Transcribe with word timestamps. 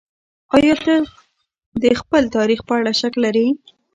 ايا 0.55 0.75
ته 0.85 0.95
د 1.83 1.85
خپل 2.01 2.23
تاريخ 2.35 2.59
په 2.67 2.73
اړه 2.79 2.91
شک 2.99 3.13
لرې؟ 3.23 3.47